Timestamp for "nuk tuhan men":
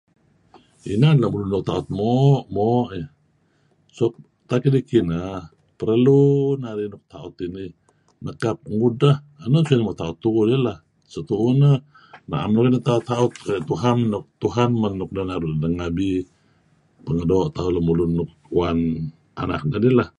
14.11-14.93